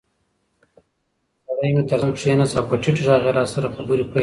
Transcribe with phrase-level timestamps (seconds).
[1.45, 4.19] سړی مې تر څنګ کېناست او په ټیټ غږ یې راسره خبرې پیل کړې.